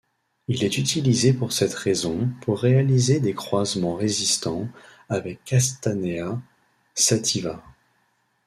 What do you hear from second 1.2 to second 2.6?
pour cette raison pour